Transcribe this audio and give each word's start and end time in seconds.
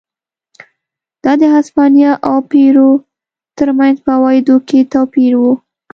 دا 1.23 1.33
د 1.41 1.43
هسپانیا 1.55 2.11
او 2.29 2.37
پیرو 2.51 2.89
ترمنځ 3.57 3.95
په 4.05 4.11
عوایدو 4.17 4.55
کې 4.67 4.79
توپیر 4.93 5.33
و. 5.37 5.43